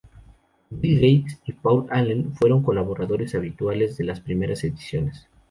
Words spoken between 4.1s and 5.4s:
primeras ediciones.